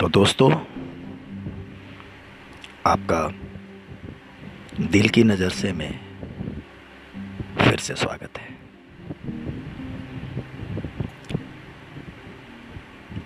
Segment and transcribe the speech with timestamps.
[0.00, 0.50] तो दोस्तों,
[2.86, 3.32] आपका
[4.86, 6.00] दिल की नज़र से में
[7.58, 8.48] फिर से स्वागत है।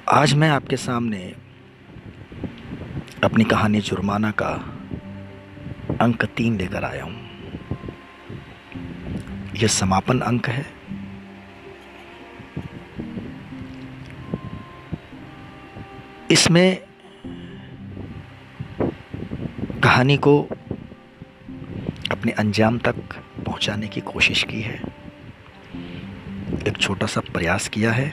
[0.09, 1.35] आज मैं आपके सामने
[3.25, 4.53] अपनी कहानी जुर्माना का
[6.01, 7.29] अंक तीन लेकर आया हूँ।
[9.57, 10.84] यह समापन अंक है।
[16.35, 16.79] इसमें
[19.81, 20.49] कहानी को
[22.11, 22.97] अपने अंजाम तक
[23.47, 24.75] पहुँचाने की कोशिश की है।
[26.69, 28.09] एक छोटा सा प्रयास किया है।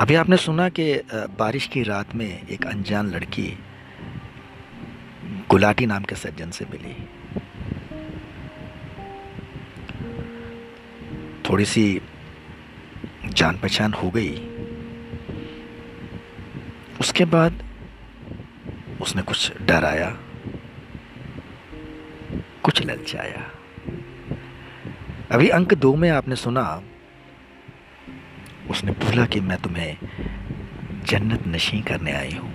[0.00, 1.02] अभी आपने सुना कि
[1.38, 3.58] बारिश की रात में एक अनजान लड़की
[5.50, 6.94] गुलाटी नाम के सज्जन से मिली।
[11.50, 12.00] थोड़ी सी
[13.26, 14.49] जान पहचान हो गई।
[17.00, 17.64] उसके बाद
[19.00, 20.18] उसने कुछ डराया,
[22.62, 23.50] कुछ ललचाया।
[25.30, 26.82] अभी अंक दो में आपने सुना,
[28.70, 29.96] उसने बोला कि मैं तुम्हें
[31.04, 32.54] जन्नत नशी करने आई हूँ।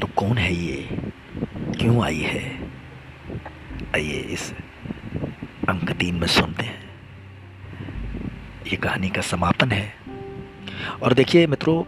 [0.00, 0.88] तो कौन है ये?
[1.78, 2.70] क्यों आई है?
[3.94, 4.52] आइए इस
[5.68, 6.90] अंक तीन में सुनते हैं।
[8.66, 9.99] ये कहानी का समापन है।
[11.02, 11.82] और देखिए मित्रों,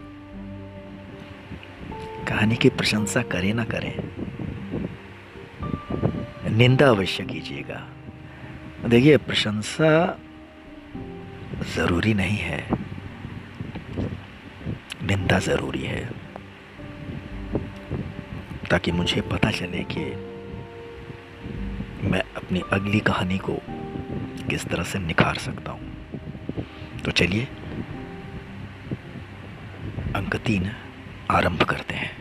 [2.25, 3.99] कहानी की प्रशंसा करें ना करें,
[6.57, 7.87] निंदा अवश्य कीजिएगा।
[8.85, 10.19] देखिए, प्रशंसा
[11.75, 12.69] ज़रूरी नहीं है।
[15.03, 16.11] निंदा ज़रूरी है।
[18.71, 19.99] ताकि मुझे पता चले कि
[22.07, 23.53] मैं अपनी अगली कहानी को
[24.49, 25.93] किस तरह से निखार सकता हूँ।
[27.05, 27.47] तो चलिए
[30.33, 30.71] अंक तीन
[31.31, 32.11] आरंभ करते हैं।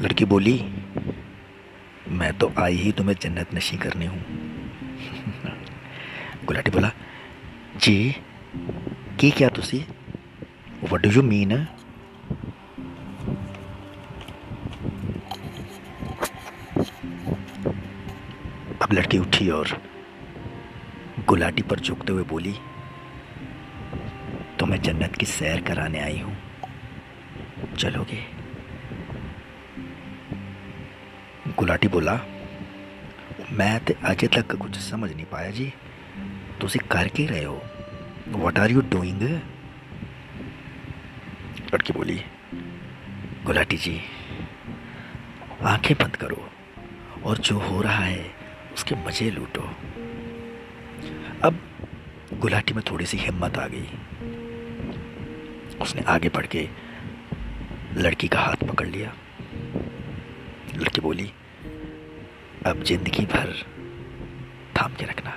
[0.00, 0.54] लड़की बोली,
[2.08, 4.24] मैं तो आई ही तुम्हें जन्नत नशी करने हूँ।
[6.44, 6.90] गुलाटी बोला,
[7.76, 8.16] जी,
[9.20, 9.84] की क्या तुसी?
[10.92, 11.66] वट डू यू मीन
[18.92, 19.68] लड़की उठी और
[21.26, 22.52] गुलाटी पर झुकते हुए बोली
[24.58, 26.36] तो मैं जन्नत की सैर कराने आई हूँ।
[27.78, 28.24] चलोगे?
[31.58, 32.14] गुलाटी बोला,
[33.52, 35.72] मैं तो अजे तक कुछ समझ नहीं पाया जी।
[36.60, 37.62] तुम कर के रहे हो?
[38.28, 39.22] वट आर यू डूइंग
[41.74, 42.20] लड़की बोली,
[43.44, 44.00] गुलाटी जी,
[45.62, 46.48] आँखें बंद करो
[47.24, 48.31] और जो हो रहा है
[48.74, 49.62] उसके मज़े लूटो।
[51.44, 51.58] अब
[52.40, 53.88] गुलाटी में थोड़ी सी हिम्मत आ गई।
[55.80, 56.68] उसने आगे बढ़ के
[57.96, 59.12] लड़की का हाथ पकड़ लिया।
[60.76, 61.30] लड़की बोली,
[62.66, 63.54] अब ज़िंदगी भर
[64.76, 65.34] थाम के रखना।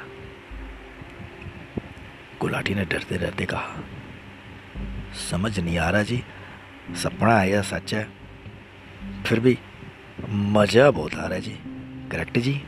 [2.41, 3.75] गुलाटी ने डरते डरते कहा,
[5.21, 6.23] समझ नहीं आ रहा जी,
[7.03, 8.07] सपना है या सच है?
[9.25, 9.57] फिर भी
[10.29, 11.57] मज़ा बहुत आ रहा है जी
[12.11, 12.61] करेक्ट जी?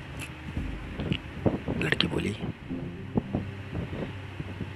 [1.80, 2.36] लड़की बोली,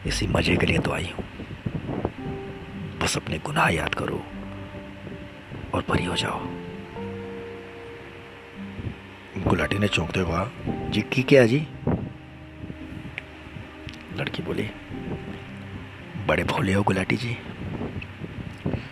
[0.07, 1.23] इसी मज़े के लिए तो आई हूँ।
[2.99, 4.23] बस अपने गुनाह याद करो
[5.73, 6.39] और परी हो जाओ।
[9.47, 11.59] गुलाटी ने चौंकते हुआ, जी, की क्या जी?
[14.15, 14.69] लड़की बोली,
[16.27, 17.37] बड़े भोले हो गुलाटी जी।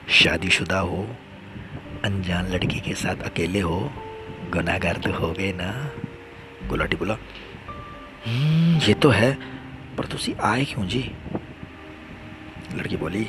[0.09, 1.07] शादीशुदा हो,
[2.05, 3.79] अनजान लड़की के साथ अकेले हो,
[4.49, 5.71] गुनाहगार तो हो गए ना?
[6.67, 7.15] गुलाटी बोला
[8.27, 9.31] ये तो है,
[9.97, 11.01] पर तुसी आए क्यों जी?
[12.75, 13.23] लड़की बोली,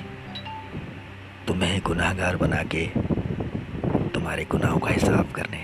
[1.46, 2.86] तुम्हें गुनाहगार बना के
[4.14, 5.58] तुम्हारे गुनाहों का हिसाब करने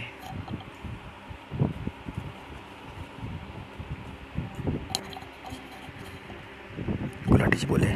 [7.28, 7.92] गुलाटी जी बोले,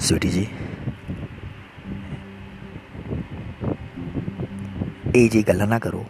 [0.00, 0.48] स्वीटी जी,
[5.16, 6.06] ए जी गल ना करो।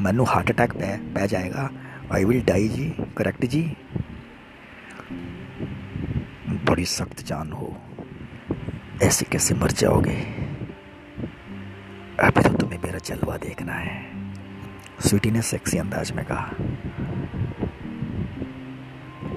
[0.00, 1.70] मैनू हार्ट अटैक पै पै जाएगा
[2.12, 2.84] आई विल डाई जी
[3.18, 3.62] करेक्ट जी
[6.64, 7.76] बड़ी सख्त जान हो।
[9.02, 10.16] ऐसे कैसे मर जाओगे?
[12.20, 14.12] अभी तो तुम्हें मेरा जलवा देखना है।
[15.00, 16.50] स्वीटी ने सेक्सी अंदाज में कहा।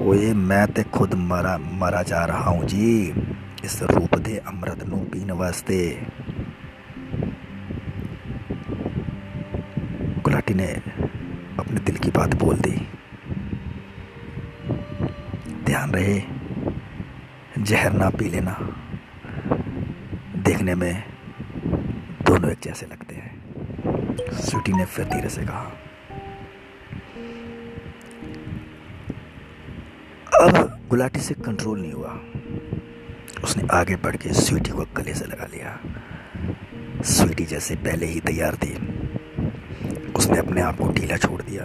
[0.02, 3.14] ओए, मैं तो खुद मरा मरा जा रहा हूँ, जी।
[3.66, 6.08] इस रूप दे अमृत नू पीन वास्ते।
[10.22, 10.82] गुलाटी ने
[11.72, 12.72] अपने दिल की बात बोल दी।
[15.64, 16.22] ध्यान रहे,
[17.60, 18.56] जहर ना पी लेना।
[20.38, 21.04] देखने में
[22.26, 25.72] दोनों एक जैसे लगते हैं। स्वीटी ने फिर धीरे से कहा,
[30.42, 32.20] अब गुलाटी से कंट्रोल नहीं हुआ।
[33.44, 35.80] उसने आगे बढ़ के स्वीटी को गले से लगा लिया।
[37.06, 38.91] स्वीटी जैसे पहले ही तैयार थी।
[40.22, 41.64] उसने अपने आप को ढीला छोड़ दिया।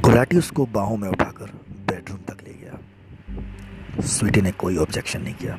[0.00, 5.58] गुलाटी उसको बाहों में उठाकर बेडरूम तक ले गया। स्वीटी ने कोई ऑब्जेक्शन नहीं किया।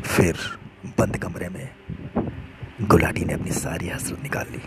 [0.00, 0.36] फिर
[0.98, 1.68] बंद कमरे में
[2.82, 4.60] गुलाटी ने अपनी सारी हसरत निकाल ली।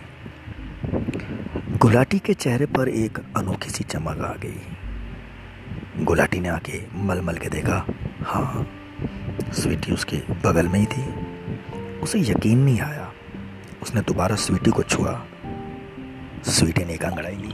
[1.78, 7.38] गुलाटी के चेहरे पर एक अनोखी सी चमक आ गई। गुलाटी ने आके मल मल
[7.38, 7.86] के देखा
[8.24, 8.68] हाँ
[9.54, 11.06] स्वीटी उसके बगल में ही थी।
[12.00, 13.07] उसे यकीन नहीं आया
[13.88, 15.26] उसने दोबारा स्वीटी को छुआ।
[16.44, 17.54] स्वीटी ने एक अंगड़ाई ली।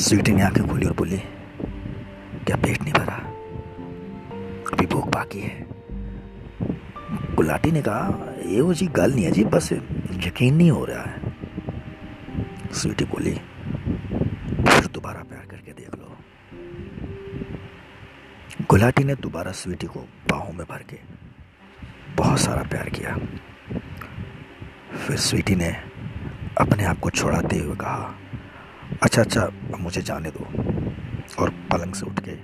[0.00, 1.18] स्वीटी ने आँखें खोली और बोली,
[2.46, 3.14] क्या पेट नहीं भरा?
[4.72, 5.66] अभी भूख बाकी है।
[7.34, 9.72] गुलाटी ने कहा, ये वो जी गल नहीं है जी, बस
[10.26, 11.20] यकीन नहीं हो रहा है।
[12.72, 13.40] स्वीटी बोली
[18.76, 20.96] गुलाटी ने दोबारा स्वीटी को बाहों में भर के
[22.16, 23.14] बहुत सारा प्यार किया।
[24.96, 25.68] फिर स्वीटी ने
[26.60, 28.14] अपने आप को छोड़ाते हुए कहा
[29.02, 30.44] अच्छा अच्छा मुझे जाने दो।
[31.38, 32.34] और पलंग से उठ के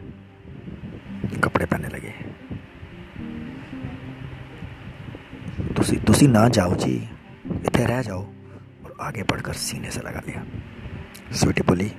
[1.38, 2.12] कपड़े पहनने लगे।
[5.75, 6.94] तुसी तुसी ना जाओ जी,
[7.46, 8.23] इतने रह जाओ।
[8.84, 10.43] और आगे बढ़कर सीने से लगा लिया
[11.32, 11.90] स्वीटी बोली,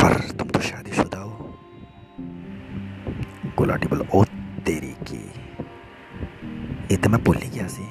[0.00, 1.05] पर तुम तो शादीशुदा
[3.66, 4.22] ओ
[4.64, 5.16] तेरी की,
[6.90, 7.84] ये तो मैं भूल ही गया सी।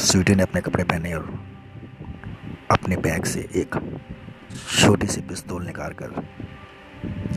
[0.00, 1.24] स्वीटी ने अपने कपड़े पहने और
[2.70, 3.74] अपने बैग से एक
[4.76, 6.10] छोटी सी पिस्तौल निकाल कर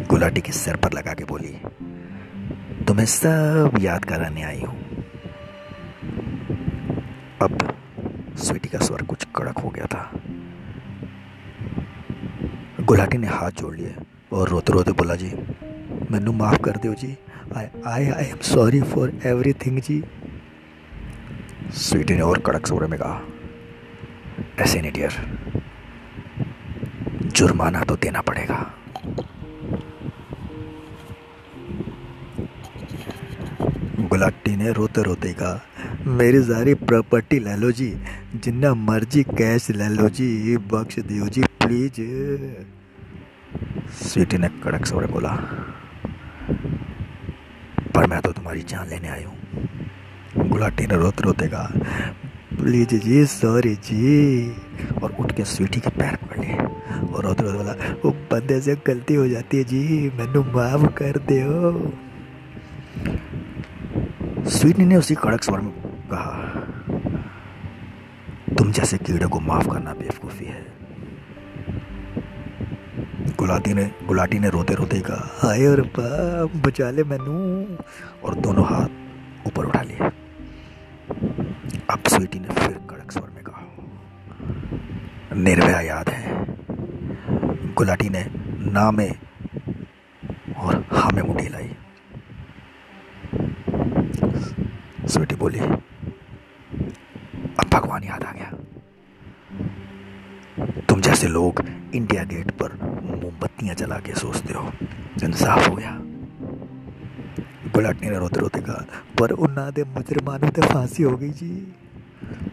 [0.10, 1.54] गुलाटी के सिर पर लगा के बोली,
[2.86, 4.78] तुम्हें सब याद कराने आई हूँ।
[7.42, 7.58] अब
[8.40, 10.10] स्वीटी का स्वर कुछ कड़क हो गया था।
[12.84, 13.96] गुलाटी ने हाथ जोड़ लिए
[14.32, 15.30] और रोते रोते बोला, जी
[16.12, 17.16] मैनू माफ़ कर दो जी।
[17.58, 20.02] I I I am sorry for everything जी।
[21.80, 23.22] स्वीटी ने और कड़क स्वर में कहा,
[24.60, 25.14] ऐसे नहीं डियर,
[27.28, 28.60] जुर्माना तो देना पड़ेगा।
[34.02, 35.62] गुलाटी ने रोते रोते कहा,
[36.08, 37.90] मेरी सारी प्रॉपर्टी ले लो जी,
[38.36, 42.02] जिन्ना मर्ज़ी कैश ले लो जी, बख्श दियो जी, प्लीज़।
[44.00, 45.38] स्वीटी ने कड़क स्वर बोला
[47.96, 51.68] पर मैं तो तुम्हारी जान लेने आई हूँ। गुलाटी ने रोते रोते कहा
[52.56, 54.50] प्लीज़ जी सॉरी जी।
[55.04, 57.74] और उठ के स्वीटी के पैर पकड़ लिए और रोते रोते बोला
[58.06, 61.92] वो बंदे से गलती हो जाती है जी, मैनू माफ़ कर दो
[64.50, 65.72] स्वीटी ने उसी कड़क स्वर में
[66.12, 66.32] कहा,
[68.58, 70.62] तुम जैसे कीड़े को माफ़ करना बेवकूफ़ी है।
[73.40, 75.82] गुलाटी ने गुलाटी ने रोते रोते कहा, हाय और
[76.58, 77.78] बचा ले मैनू।
[78.24, 78.88] और दोनों हाथ
[79.48, 79.98] ऊपर उठा लिए।
[81.90, 83.62] अब स्वीटी ने फिर कड़क स्वर में कहा,
[85.36, 86.46] निर्भया याद है।
[87.74, 88.26] गुलाटी ने
[88.72, 89.16] ना में
[90.58, 91.76] और हा में मुंडी लाई
[95.08, 95.82] स्वीटी बोली, अब
[97.74, 98.52] भगवान याद आ गया।
[100.90, 102.89] तुम जैसे लोग इंडिया गेट पर
[103.40, 104.72] मोमबत्तियाँ जला के सोचते हो।
[105.24, 105.92] इंसाफ हो गया।
[107.72, 108.84] गुलाटी ने रोते रोते कहा,
[109.16, 111.52] पर उन्होंने दे मुजरमानों ते फांसी हो गई जी।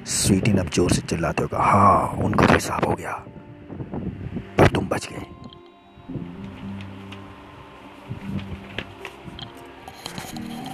[0.07, 3.13] स्वीटी ने अब ज़ोर से चिल्लाते हो कहा हाँ उनका भी साफ़ हो गया।
[4.59, 5.25] पर तुम बच गए।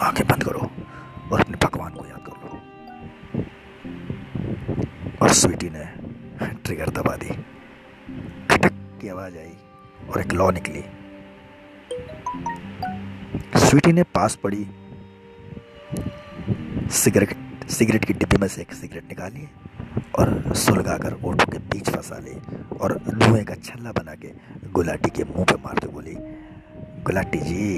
[0.02, 0.62] आँखें बंद करो
[1.32, 2.52] और अपने भगवान को याद कर लो।
[5.22, 5.84] और स्वीटी ने
[6.64, 7.30] ट्रिगर दबा दी।
[8.50, 9.52] खटक की आवाज़ आई।
[10.10, 10.82] और एक लॉ निकली।
[13.58, 14.66] स्वीटी ने पास पड़ी।
[16.90, 17.34] सिगरेट
[17.70, 19.48] सिगरेट की डिब्बी में से एक सिगरेट निकाली
[20.18, 22.36] और सुलगा कर ओठों के बीच फंसा ली
[22.78, 24.30] और धुएँ का छल्ला बना के
[24.72, 26.14] गुलाटी के मुँह पे मारते बोली,
[27.04, 27.76] गुलाटी जी,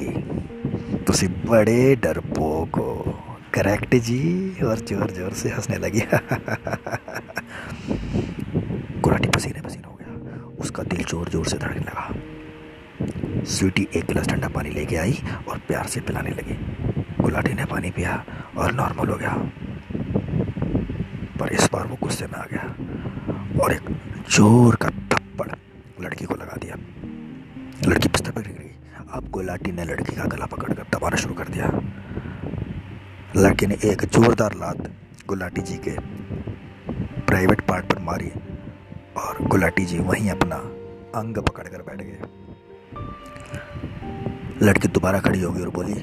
[1.06, 3.20] तुसी बड़े डरपोक हो।
[3.54, 4.20] करेक्ट जी,
[4.64, 6.00] और ज़ोर ज़ोर से हंसने लगी
[9.00, 9.28] गुलाटी
[10.74, 15.58] उसका दिल ज़ोर ज़ोर से धड़कने लगा। स्वीटी एक गिलास ठंडा पानी लेके आई और
[15.66, 16.54] प्यार से पिलाने लगी।
[17.20, 18.14] गुलाटी ने पानी पिया
[18.58, 19.34] और नॉर्मल हो गया।
[21.38, 22.64] पर इस बार वो गुस्से में आ गया
[23.62, 23.86] और एक
[24.30, 25.48] ज़ोर का थप्पड़
[26.04, 26.76] लड़की को लगा दिया।
[27.86, 28.72] लड़की बिस्तर पर गिर गई।
[29.14, 31.70] अब गुलाटी ने लड़की का गला पकड़कर दबाना शुरू कर दिया।
[33.36, 34.90] लड़की ने एक जोरदार लात
[35.28, 35.96] गुलाटी जी के
[37.22, 38.32] प्राइवेट पार्ट पर मारी।
[39.16, 40.56] और गुलाटी जी वहीं अपना
[41.18, 42.18] अंग पकड़ कर बैठ गए।
[44.62, 45.94] लड़की दोबारा खड़ी होगी और बोली,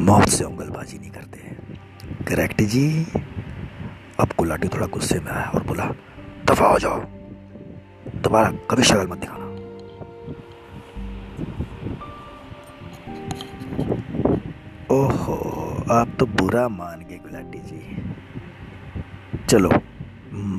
[0.00, 1.38] मौत से उंगलबाजी नहीं करते
[2.24, 3.06] करेक्ट जी।
[4.20, 5.86] अब गुलाटी थोड़ा गुस्से में आया और बोला,
[6.46, 7.00] दफ़ा हो जाओ।
[8.16, 9.46] दोबारा कभी शक्ल मत दिखाना।
[14.90, 15.36] ओहो,
[15.92, 17.80] आप तो बुरा मान गए गुलाटी जी।
[19.48, 19.70] चलो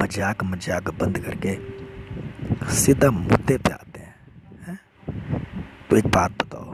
[0.01, 1.53] मज़ाक मज़ाक बंद करके
[2.75, 4.15] सीधा मुद्दे पे आते हैं,
[4.67, 4.77] है?
[5.89, 6.67] तो एक बात बताओ,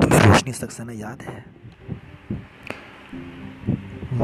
[0.00, 1.44] तुम्हें रोशनी सक्सेना याद है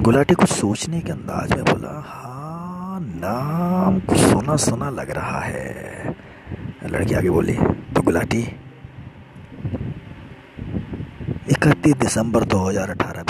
[0.02, 6.14] गुलाटी कुछ सोचने के अंदाज में बोला हाँ नाम कुछ सोना सुना लग रहा है
[6.86, 7.56] लड़की आगे बोली
[7.94, 8.40] तो गुलाटी,
[11.52, 13.22] इकतीस दिसंबर 2018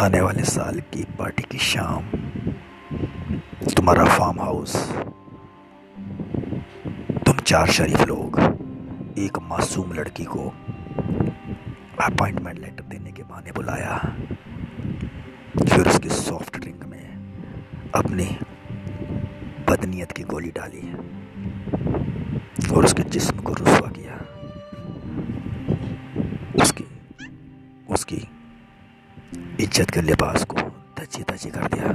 [0.00, 2.04] आने वाले साल की पार्टी की शाम।
[3.76, 4.76] तुम्हारा फार्म हाउस
[7.26, 8.38] तुम चार शरीफ लोग,
[9.18, 10.46] एक मासूम लड़की को
[12.00, 13.98] अपॉइंटमेंट लेटर देने के बहाने बुलाया।
[15.58, 17.04] फिर उसकी सॉफ्ट ड्रिंक में
[17.94, 18.28] अपनी
[19.70, 20.92] बदनीयत की गोली डाली
[22.70, 24.29] और उसके जिस्म को रुसवा किया।
[29.79, 30.57] इज्जत के लिबास को
[30.97, 31.93] तजी तजी कर दिया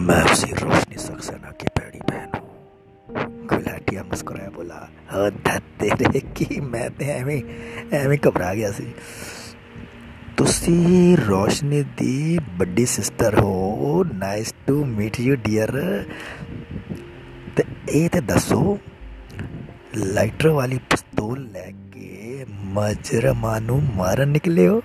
[0.00, 4.80] मैं उसी रोशनी सक्सेना की पैड़ी बहन हूँ गुलाटिया मुस्कुराया बोला
[5.12, 5.28] हो
[5.80, 7.42] तेरे की मैं तो एवं
[7.94, 8.92] एवं घबरा गया सी
[10.38, 15.72] ਤੁਸੀਂ ਰੋਸ਼ਨੀ ਦੀ ਵੱਡੀ ਸਿਸਟਰ ਹੋ nice to meet you dear
[17.56, 18.78] ਤੇ ਇਹ ਤੇ ਦੱਸੋ
[19.96, 22.44] ਲਾਈਟਰ ਵਾਲੀ ਪਿਸਤੌਲ ਲੈ ਕੇ
[22.74, 24.80] ਮਜਰਮਾ ਨੂੰ ਮਾਰਨ ਨਿਕਲੇ ਹੋ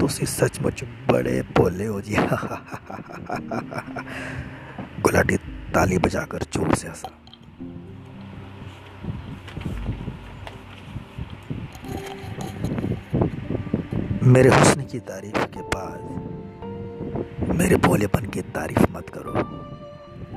[0.00, 2.16] ਤੁਸੀਂ ਸੱਚਮੁੱਚ ਬੜੇ ਭੋਲੇ ਹੋ ਜੀ
[5.02, 5.36] गुलाटी
[5.74, 7.10] ताली बजाकर जोर से हंसा
[14.26, 16.00] मेरे हुस्न की तारीफ के बाद
[17.54, 19.32] मेरे भोलेपन की तारीफ मत करो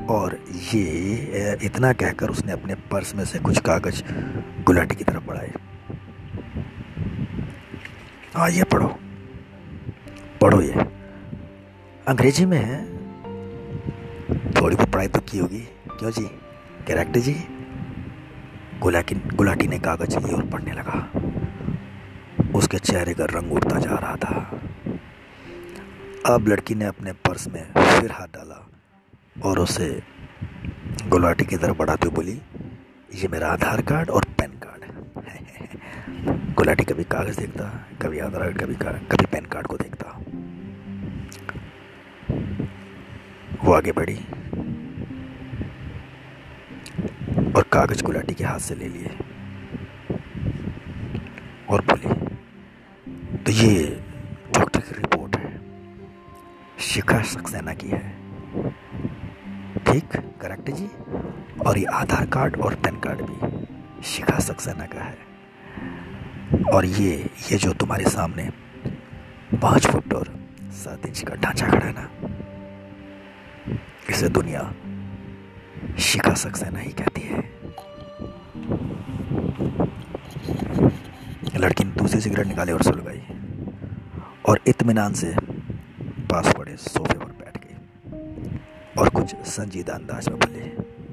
[0.10, 0.38] और
[0.74, 4.04] ये इतना कहकर उसने अपने पर्स में से कुछ कागज
[4.66, 5.52] गुलाटी की तरफ बढ़ाए
[8.36, 8.90] हाँ ये पढ़ो
[10.49, 10.73] पढ़ो ये।
[12.09, 12.85] अंग्रेज़ी में है
[14.53, 15.61] थोड़ी बहुत पढ़ाई तो की होगी।
[15.99, 16.25] क्यों जी?
[16.87, 17.37] कैरेक्टर जी?
[18.81, 21.11] गुलाटी गुलाटी ने कागज़ लिए और पढ़ने लगा।
[22.55, 24.61] उसके चेहरे का रंग उड़ता जा रहा था।
[26.35, 28.71] अब लड़की ने अपने पर्स में फिर हाथ डाला
[29.45, 30.03] और उसे
[31.09, 32.43] गुलाटी की तरफ़ बढ़ाते हुए बोली,
[33.15, 34.79] ये मेरा आधार कार्ड और पैन कार्ड
[36.55, 38.75] गुलाटी कभी कागज़ देखता, कभी आधार कार्ड, कभी
[39.07, 40.18] कभी पैन कार्ड को देखता।
[43.65, 44.15] वो आगे बढ़ी
[47.53, 49.11] और कागज़ गुलाटी के हाथ से ले लिए
[51.71, 52.15] और बोली
[53.39, 53.85] तो ये
[54.55, 55.61] डॉक्टर की रिपोर्ट है।
[56.81, 58.17] शिखा सक्सेना की है।
[59.85, 60.89] ठीक, करेक्ट जी?
[61.67, 67.15] और ये आधार कार्ड और पैन कार्ड भी शिखा सक्सेना का है। और ये
[67.53, 68.51] ये जो तुम्हारे सामने
[69.55, 70.35] पाँच फुट और
[70.75, 72.09] सात इंच का ढांचा खड़ा है ना
[74.11, 74.63] इसे दुनिया
[75.99, 77.43] शिखा सक्सेना ही कहती है।
[81.57, 83.21] लड़की ने दूसरी सिगरेट निकाली और सुल गई
[84.49, 85.35] और इतमान से
[86.31, 87.75] पास पड़े सोफे पर बैठ गई।
[88.99, 90.67] और कुछ संजीदा अंदाज में बोले,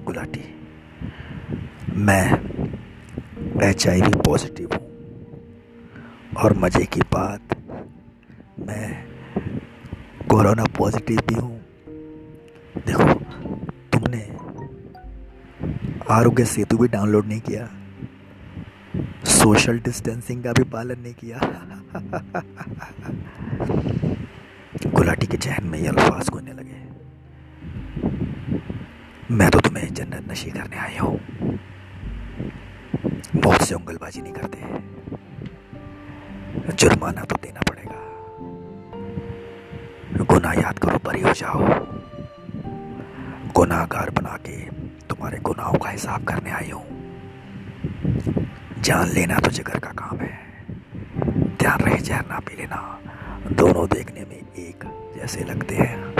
[0.03, 0.43] गुलाटी,
[1.97, 2.25] मैं
[3.63, 4.83] एच आई वी पॉजिटिव हूँ।
[6.37, 7.57] और मज़े की बात,
[8.59, 8.87] मैं
[10.29, 11.54] कोरोना पॉजिटिव भी हूँ।
[16.11, 17.69] आरोग्य सेतु भी डाउनलोड नहीं किया।
[19.25, 21.39] सोशल डिस्टेंसिंग का भी पालन नहीं किया।
[24.87, 26.77] गुलाटी के जहन में ये अल्फाज गुनने लगे।
[29.31, 31.19] मैं तो तुम्हें जन्नत नशी करने आया हूँ।
[33.35, 34.57] बहुत से उंगलबाजी नहीं करते।
[36.73, 37.99] जुर्माना तो देना पड़ेगा।
[40.23, 41.59] गुनाह याद करो बरी हो जाओ।
[43.55, 46.85] गुनाहगार बना के तुम्हारे गुनाहों का हिसाब करने आई हूँ।
[48.81, 50.39] जान लेना तो जिगर का काम है।
[51.57, 52.99] ध्यान रहे, जहर ना पी लेना।
[53.51, 54.83] दोनों देखने में एक
[55.17, 56.15] जैसे लगते हैं।